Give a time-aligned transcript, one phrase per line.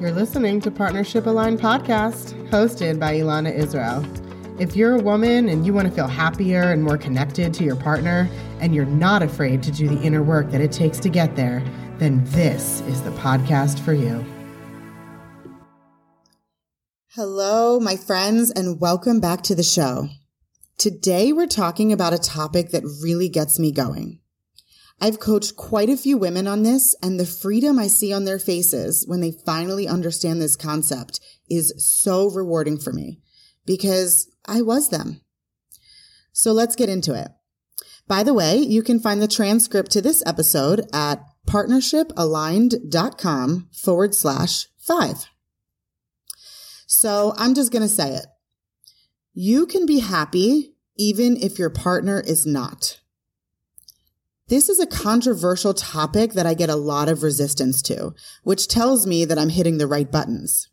[0.00, 4.04] You're listening to Partnership Aligned Podcast, hosted by Elana Israel.
[4.60, 7.76] If you're a woman and you want to feel happier and more connected to your
[7.76, 8.28] partner,
[8.58, 11.62] and you're not afraid to do the inner work that it takes to get there,
[11.98, 14.24] then this is the podcast for you.
[17.12, 20.08] Hello, my friends, and welcome back to the show.
[20.76, 24.18] Today, we're talking about a topic that really gets me going.
[25.00, 28.38] I've coached quite a few women on this, and the freedom I see on their
[28.38, 33.20] faces when they finally understand this concept is so rewarding for me
[33.66, 35.20] because I was them.
[36.32, 37.28] So let's get into it.
[38.06, 44.66] By the way, you can find the transcript to this episode at partnershipaligned.com forward slash
[44.78, 45.24] five.
[46.86, 48.26] So I'm just going to say it.
[49.32, 53.00] You can be happy even if your partner is not.
[54.48, 59.06] This is a controversial topic that I get a lot of resistance to, which tells
[59.06, 60.68] me that I'm hitting the right buttons.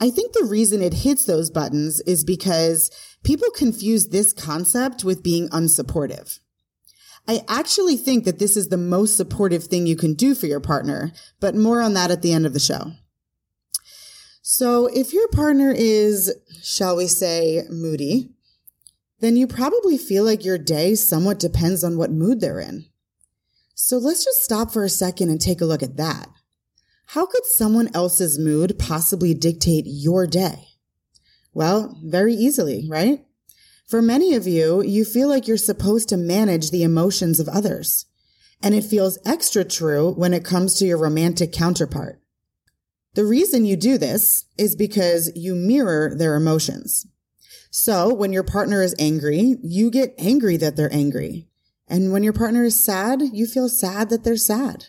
[0.00, 2.90] I think the reason it hits those buttons is because
[3.24, 6.38] people confuse this concept with being unsupportive.
[7.26, 10.60] I actually think that this is the most supportive thing you can do for your
[10.60, 12.92] partner, but more on that at the end of the show.
[14.42, 18.35] So if your partner is, shall we say, moody,
[19.20, 22.86] then you probably feel like your day somewhat depends on what mood they're in.
[23.74, 26.28] So let's just stop for a second and take a look at that.
[27.08, 30.68] How could someone else's mood possibly dictate your day?
[31.54, 33.24] Well, very easily, right?
[33.86, 38.06] For many of you, you feel like you're supposed to manage the emotions of others.
[38.62, 42.20] And it feels extra true when it comes to your romantic counterpart.
[43.14, 47.06] The reason you do this is because you mirror their emotions.
[47.70, 51.48] So when your partner is angry, you get angry that they're angry.
[51.88, 54.86] And when your partner is sad, you feel sad that they're sad.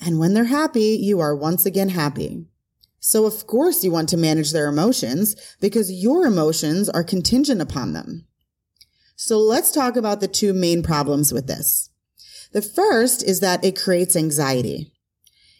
[0.00, 2.46] And when they're happy, you are once again happy.
[3.00, 7.92] So of course you want to manage their emotions because your emotions are contingent upon
[7.92, 8.26] them.
[9.14, 11.90] So let's talk about the two main problems with this.
[12.52, 14.92] The first is that it creates anxiety.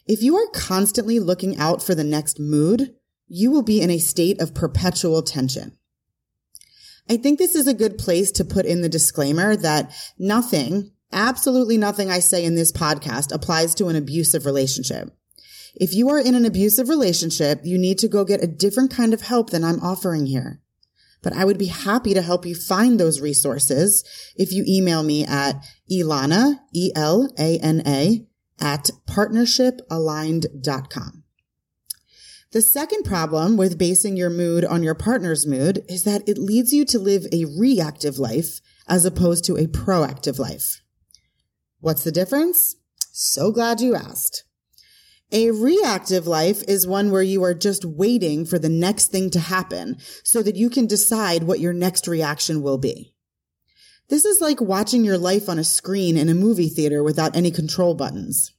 [0.05, 2.95] If you are constantly looking out for the next mood,
[3.27, 5.77] you will be in a state of perpetual tension.
[7.09, 11.77] I think this is a good place to put in the disclaimer that nothing, absolutely
[11.77, 15.09] nothing I say in this podcast applies to an abusive relationship.
[15.75, 19.13] If you are in an abusive relationship, you need to go get a different kind
[19.13, 20.61] of help than I'm offering here.
[21.21, 24.03] But I would be happy to help you find those resources
[24.35, 28.27] if you email me at Elana, E-L-A-N-A,
[28.59, 31.23] at partnershipaligned.com.
[32.51, 36.71] The second problem with basing your mood on your partner's mood is that it leads
[36.71, 40.81] you to live a reactive life as opposed to a proactive life.
[41.81, 42.77] What's the difference?
[43.11, 44.45] So glad you asked.
[45.29, 49.39] A reactive life is one where you are just waiting for the next thing to
[49.41, 53.13] happen so that you can decide what your next reaction will be.
[54.07, 57.51] This is like watching your life on a screen in a movie theater without any
[57.51, 58.53] control buttons.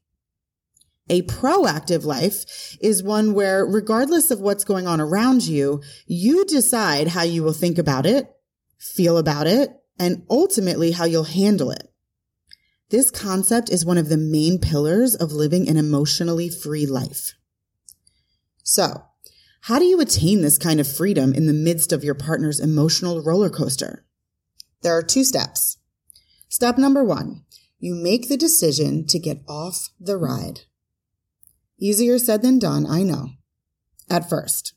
[1.10, 7.08] A proactive life is one where regardless of what's going on around you, you decide
[7.08, 8.30] how you will think about it,
[8.78, 11.90] feel about it, and ultimately how you'll handle it.
[12.90, 17.34] This concept is one of the main pillars of living an emotionally free life.
[18.62, 19.04] So,
[19.62, 23.22] how do you attain this kind of freedom in the midst of your partner's emotional
[23.22, 24.04] roller coaster?
[24.82, 25.78] There are two steps.
[26.48, 27.44] Step number one,
[27.78, 30.60] you make the decision to get off the ride.
[31.78, 33.30] Easier said than done, I know.
[34.10, 34.74] At first.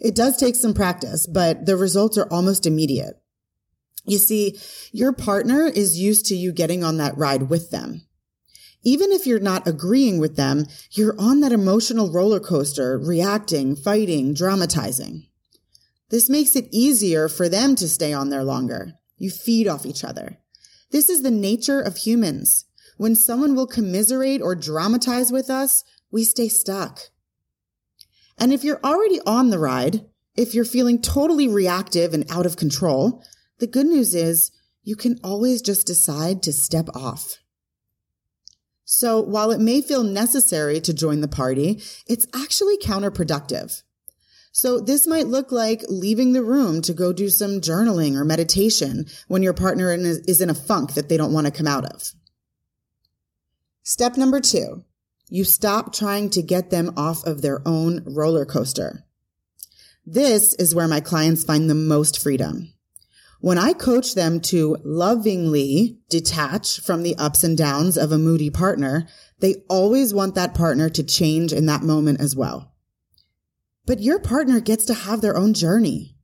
[0.00, 3.20] It does take some practice, but the results are almost immediate.
[4.06, 4.58] You see,
[4.92, 8.06] your partner is used to you getting on that ride with them.
[8.82, 14.32] Even if you're not agreeing with them, you're on that emotional roller coaster, reacting, fighting,
[14.32, 15.26] dramatizing.
[16.08, 18.94] This makes it easier for them to stay on there longer.
[19.18, 20.38] You feed off each other.
[20.90, 22.64] This is the nature of humans.
[22.96, 27.00] When someone will commiserate or dramatize with us, we stay stuck.
[28.38, 32.56] And if you're already on the ride, if you're feeling totally reactive and out of
[32.56, 33.22] control,
[33.58, 34.50] the good news is
[34.82, 37.36] you can always just decide to step off.
[38.84, 43.82] So while it may feel necessary to join the party, it's actually counterproductive.
[44.52, 49.06] So this might look like leaving the room to go do some journaling or meditation
[49.28, 52.12] when your partner is in a funk that they don't want to come out of.
[53.84, 54.84] Step number two,
[55.30, 59.04] you stop trying to get them off of their own roller coaster.
[60.04, 62.74] This is where my clients find the most freedom.
[63.40, 68.50] When I coach them to lovingly detach from the ups and downs of a moody
[68.50, 69.06] partner,
[69.38, 72.74] they always want that partner to change in that moment as well.
[73.86, 76.16] But your partner gets to have their own journey.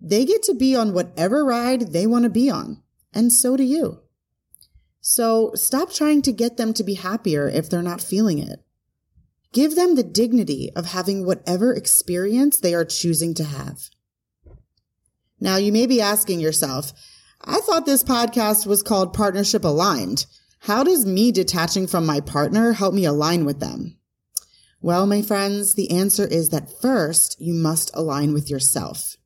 [0.00, 2.82] They get to be on whatever ride they want to be on,
[3.12, 4.00] and so do you.
[5.00, 8.60] So stop trying to get them to be happier if they're not feeling it.
[9.52, 13.88] Give them the dignity of having whatever experience they are choosing to have.
[15.40, 16.92] Now, you may be asking yourself,
[17.40, 20.26] I thought this podcast was called Partnership Aligned.
[20.60, 23.96] How does me detaching from my partner help me align with them?
[24.80, 29.16] Well, my friends, the answer is that first you must align with yourself.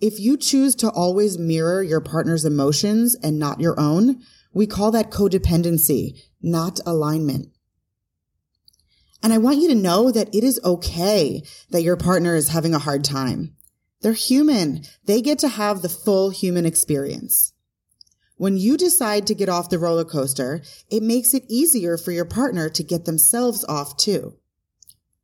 [0.00, 4.22] If you choose to always mirror your partner's emotions and not your own,
[4.52, 7.48] we call that codependency, not alignment.
[9.22, 12.74] And I want you to know that it is okay that your partner is having
[12.74, 13.54] a hard time.
[14.00, 14.82] They're human.
[15.04, 17.52] They get to have the full human experience.
[18.36, 22.24] When you decide to get off the roller coaster, it makes it easier for your
[22.24, 24.38] partner to get themselves off too.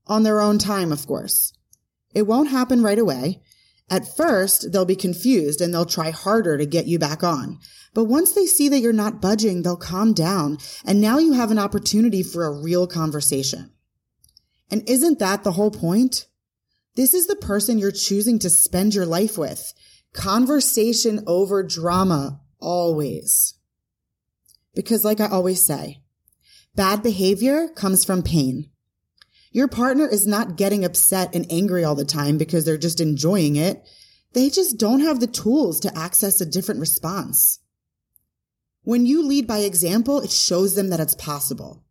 [0.07, 1.55] On their own time, of course.
[2.13, 3.41] It won't happen right away.
[3.89, 7.61] At first, they'll be confused and they'll try harder to get you back on.
[7.95, 10.59] But once they see that you're not budging, they'll calm down.
[10.85, 13.71] And now you have an opportunity for a real conversation.
[14.71, 16.27] And isn't that the whole point?
[16.97, 19.73] This is the person you're choosing to spend your life with.
[20.13, 23.55] Conversation over drama, always.
[24.75, 26.03] Because like I always say,
[26.75, 28.71] bad behavior comes from pain.
[29.53, 33.57] Your partner is not getting upset and angry all the time because they're just enjoying
[33.57, 33.87] it.
[34.33, 37.61] They just don't have the tools to access a different response.
[38.83, 41.85] When you lead by example, it shows them that it's possible.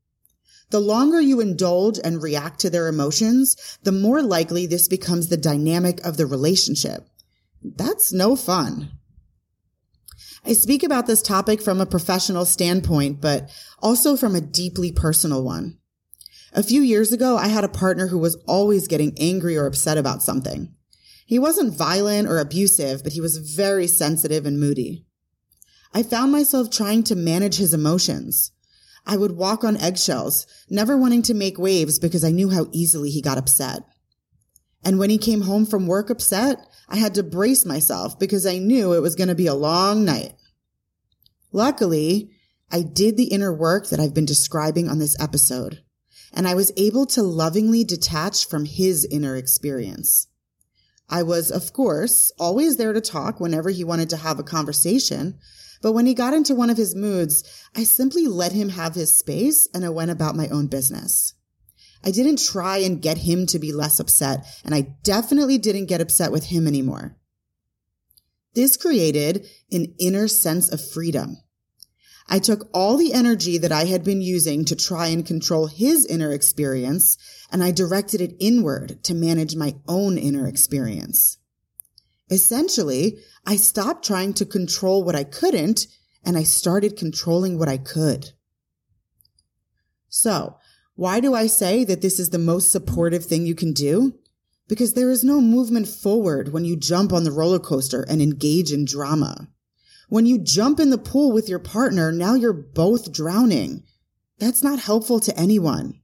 [0.69, 5.38] The longer you indulge and react to their emotions, the more likely this becomes the
[5.38, 7.08] dynamic of the relationship.
[7.63, 8.92] That's no fun.
[10.46, 13.50] I speak about this topic from a professional standpoint, but
[13.80, 15.80] also from a deeply personal one.
[16.57, 19.98] A few years ago, I had a partner who was always getting angry or upset
[19.98, 20.74] about something.
[21.25, 25.06] He wasn't violent or abusive, but he was very sensitive and moody.
[25.94, 28.54] I found myself trying to manage his emotions.
[29.06, 33.10] I would walk on eggshells, never wanting to make waves because I knew how easily
[33.10, 33.84] he got upset.
[34.81, 38.60] And when he came home from work upset, I had to brace myself because I
[38.60, 40.34] knew it was going to be a long night.
[41.51, 42.31] Luckily,
[42.72, 45.81] I did the inner work that I've been describing on this episode
[46.36, 50.28] and I was able to lovingly detach from his inner experience.
[51.10, 55.40] I was, of course, always there to talk whenever he wanted to have a conversation,
[55.82, 57.44] but when he got into one of his moods,
[57.76, 61.34] I simply let him have his space and I went about my own business.
[62.04, 66.02] I didn't try and get him to be less upset, and I definitely didn't get
[66.02, 67.18] upset with him anymore.
[68.54, 71.38] This created an inner sense of freedom.
[72.27, 76.06] I took all the energy that I had been using to try and control his
[76.06, 77.18] inner experience
[77.51, 81.38] and I directed it inward to manage my own inner experience.
[82.30, 85.88] Essentially, I stopped trying to control what I couldn't
[86.24, 88.31] and I started controlling what I could.
[90.10, 90.57] So,
[90.95, 94.18] why do I say that this is the most supportive thing you can do?
[94.68, 98.72] Because there is no movement forward when you jump on the roller coaster and engage
[98.72, 99.50] in drama.
[100.10, 103.84] When you jump in the pool with your partner, now you're both drowning.
[104.38, 106.02] That's not helpful to anyone.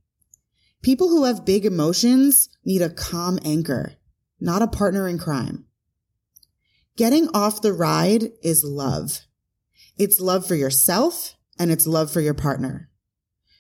[0.82, 3.94] People who have big emotions need a calm anchor,
[4.40, 5.66] not a partner in crime.
[6.98, 9.20] Getting off the ride is love.
[9.98, 12.90] It's love for yourself and it's love for your partner.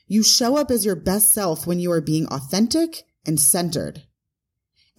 [0.07, 4.03] You show up as your best self when you are being authentic and centered.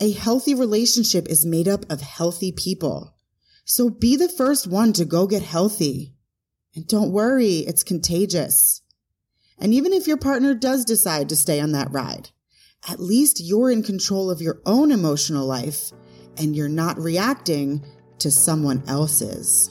[0.01, 3.17] A healthy relationship is made up of healthy people.
[3.65, 6.15] So be the first one to go get healthy.
[6.75, 8.83] And don't worry, it's contagious.
[9.59, 12.31] And even if your partner does decide to stay on that ride,
[12.89, 15.93] at least you're in control of your own emotional life
[16.37, 17.85] and you're not reacting
[18.19, 19.71] to someone else's.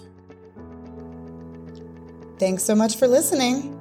[2.40, 3.78] Thanks so much for listening.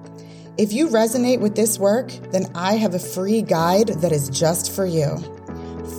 [0.58, 4.72] If you resonate with this work, then I have a free guide that is just
[4.72, 5.16] for you.